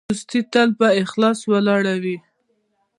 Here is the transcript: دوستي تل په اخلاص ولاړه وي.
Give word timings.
دوستي 0.09 0.39
تل 0.53 0.69
په 0.79 0.87
اخلاص 1.01 1.39
ولاړه 1.51 1.95
وي. 2.03 2.17